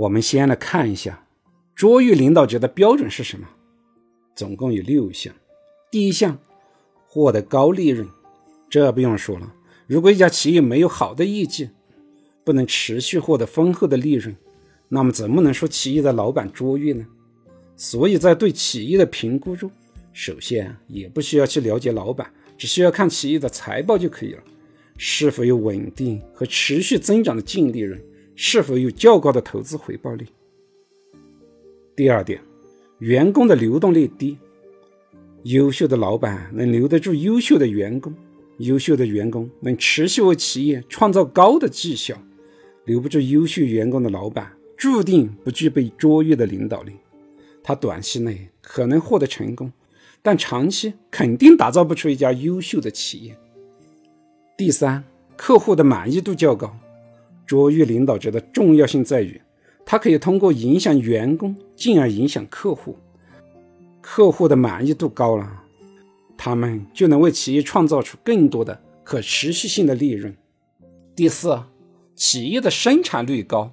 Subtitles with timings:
[0.00, 1.26] 我们先来看一下
[1.74, 3.46] 卓越领导者的标准是什么，
[4.34, 5.34] 总共有六项。
[5.90, 6.38] 第一项，
[7.06, 8.08] 获得高利润，
[8.70, 9.52] 这不用说了。
[9.86, 11.68] 如果一家企业没有好的业绩，
[12.44, 14.34] 不能持续获得丰厚的利润，
[14.88, 17.06] 那么怎么能说企业的老板卓越呢？
[17.76, 19.70] 所以在对企业的评估中，
[20.14, 24.42] 首先也不需要去了解老板，只需要看企业的财报就可以了，
[24.96, 28.02] 是否有稳定和持续增长的净利润，
[28.42, 30.26] 是否有较高的投资回报率。
[31.94, 32.40] 第二点，
[32.98, 34.38] 员工的流动率低，
[35.42, 38.14] 优秀的老板能留得住优秀的员工，
[38.56, 42.16] 优秀的员工能持续为企业创造高的绩效。
[42.86, 46.94] 留不住优秀员工的老板，注定不具备卓越的领导力。
[47.62, 49.70] 他短期内可能获得成功，
[50.22, 53.36] 但长期肯定打造不出一家优秀的企业。
[54.56, 55.04] 第三，
[55.36, 56.74] 客户的满意度较高。
[57.50, 59.42] 卓越领导者的重要性在于，
[59.84, 62.96] 他可以通过影响员工，进而影响客户。
[64.00, 65.64] 客户的满意度高了，
[66.36, 70.32] 他们就能为企业创造出更多的可持续性的利润。
[71.16, 71.60] 第四。
[72.14, 73.72] 企业的生产率高，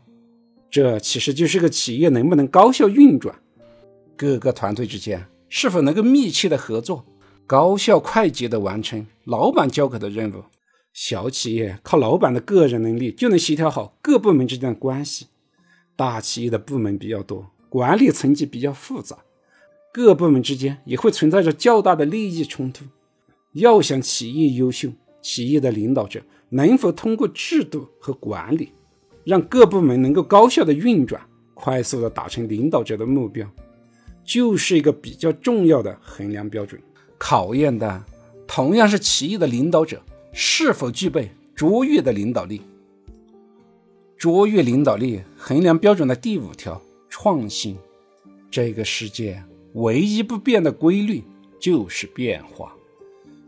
[0.71, 3.35] 这其实就是个企业能不能高效运转，
[4.15, 7.05] 各个团队之间是否能够密切的合作，
[7.45, 10.43] 高效快捷的完成老板交给的任务。
[10.97, 15.27] 小企业靠老板的个人能力就能协调好各部门之间的关系，
[15.95, 19.15] 大企业的部门比较多，管理层级比较复杂，
[19.93, 22.83] 各部门之间也会存在着较大的利益冲突。
[23.51, 24.89] 要想企业优秀，
[25.21, 26.19] 企业的领导者。
[26.49, 28.71] 能否通过制度和管理，
[29.23, 31.21] 让各部门能够高效的运转，
[31.53, 33.47] 快速的达成领导者的目标，
[34.23, 36.81] 就是一个比较重要的衡量标准。
[37.19, 38.03] 考验的
[38.47, 40.01] 同样是企业的领导者
[40.39, 42.61] 是否具备卓越的领导力。
[44.15, 47.75] 卓越领导力衡量标准的第五条：创新。
[48.51, 49.43] 这个世界
[49.73, 51.23] 唯一不变的规律
[51.59, 52.75] 就是变化。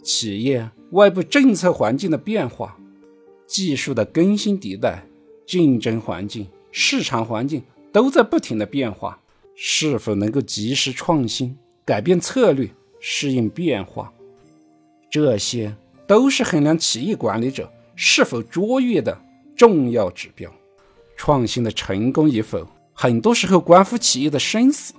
[0.01, 2.75] 企业外部政策环境的变化。
[3.45, 5.05] 技术的更新迭代、
[5.45, 7.61] 竞争环境、市场环境
[7.91, 9.19] 都在不停的变化，
[9.55, 11.55] 是否能够及时创新、
[11.85, 14.13] 改变策略、适应变化，
[15.09, 15.75] 这些
[16.09, 19.15] 都是衡量企业管理者是否卓越的
[19.55, 20.51] 重要指标。
[21.15, 24.95] 创新的成功与否，很多时候关乎企业的生死，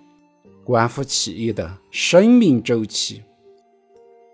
[0.64, 3.22] 关乎企业的生命周期。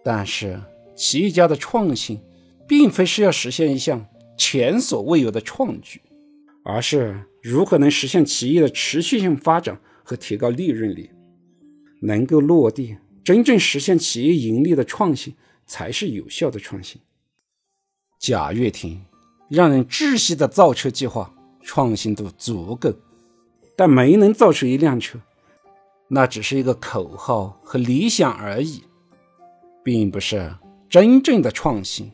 [0.05, 0.61] 但是，
[0.95, 2.21] 企业家的创新。
[2.69, 4.05] 并非是要实现一项
[4.37, 6.03] 前所未有的创举，
[6.65, 11.09] 而是如何能实现企业的持续性发展和提高利润率，
[12.01, 15.33] 能够落地，真正实现企业盈利的创新
[15.67, 17.01] 才是有效的创新。
[18.19, 19.05] 贾跃亭
[19.49, 22.93] 让人窒息的造车计划创新度足够，
[23.77, 25.19] 但没能造出一辆车，
[26.09, 28.83] 那只是一个口号和理想而已，
[29.85, 30.55] 并不是
[30.89, 32.11] 真正的创新。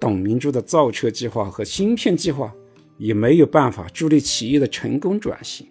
[0.00, 2.52] 董明珠的造车计划和芯片计划
[2.96, 5.66] 也没有办法助力企业的成功转型，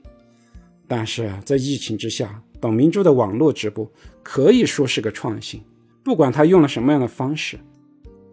[0.87, 3.91] 但是在疫情之下，董明珠的网络直播
[4.21, 5.61] 可以说是个创新。
[6.09, 7.59] 不管他用了什么样的方式，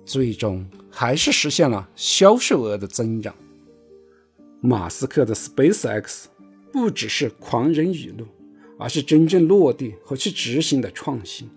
[0.02, 3.34] 最终还是实现了销售额的增长。
[4.62, 6.24] 马斯克的 SpaceX
[6.72, 8.24] 不只是狂人语录，
[8.78, 11.50] 而是真正落地和去执行的创新。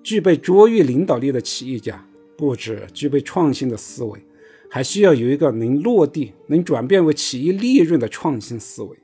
[0.00, 2.06] 具备卓越领导力的企业家。
[2.36, 4.24] 不止具备创新的思维，
[4.70, 8.96] 还需要有一个能落地、能转变为企业利润的创新思维。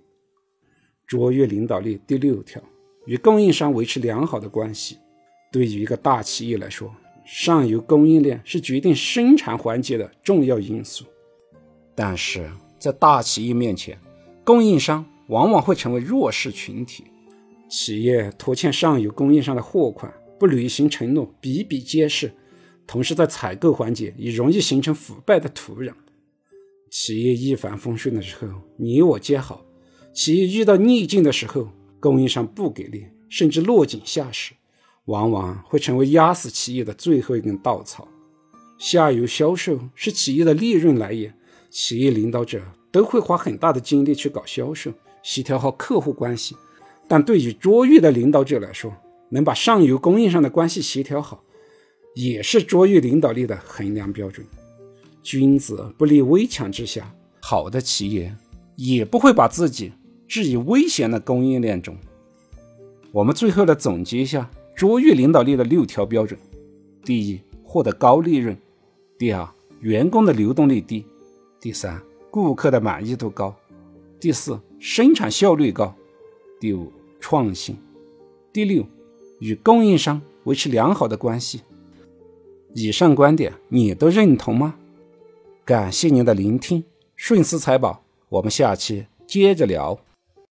[1.04, 2.62] 卓越领导力第六条，
[3.06, 4.98] 与供应商维持良好的关系。
[5.52, 6.92] 对于一个大企业来说，
[7.24, 11.04] 上游供应链是决定生产环节的重要因素。
[11.94, 13.96] 但是在大企业面前，
[14.42, 17.04] 供应商往往会成为弱势群体。
[17.68, 22.32] 企业拖欠上游供应商的货款，不履行承诺，比比皆是。
[22.86, 25.92] 同时，在采购环节也容易形成腐败的土壤。
[26.90, 29.64] 企业一帆风顺的时候，你我皆好；
[30.12, 31.69] 企业遇到逆境的时候，
[32.00, 34.52] 供应商不给力，甚至落井下石，
[35.06, 38.06] 往往会成为压死企业的最后一根稻草。
[38.78, 41.34] 下游销售是企业的利润来源，
[41.70, 46.56] 企业领导者都会花很大的精力去搞销售，协调好客户关系。
[47.08, 48.93] 但对于卓越的领导者来说，
[49.31, 51.43] 能把上游供应商的关系协调好。
[52.14, 54.46] 也是卓越领导力的衡量标准。
[55.22, 57.10] 君子不立危墙之下，
[57.40, 58.37] 好的企业
[58.76, 59.90] 也不会把自己
[60.28, 61.96] 置于危险的供应链中。
[63.12, 64.50] 我们最后来总结一下
[64.82, 66.37] 卓越领导力的六条标准：
[67.05, 68.52] 第一，获得高利润；
[69.17, 69.49] 第二，
[69.79, 71.05] 员工的流动率低；
[71.61, 72.02] 第三，
[72.32, 73.55] 顾客的满意度高；
[74.19, 75.94] 第四，生产效率高；
[76.58, 76.90] 第五，
[77.20, 77.76] 创新；
[78.52, 78.84] 第六，
[79.38, 81.61] 与供应商维持良好的关系。
[82.75, 84.75] 以上观点你都认同吗？
[85.64, 86.82] 感谢您的聆听，
[87.14, 90.00] 顺思财宝，我们下期接着聊。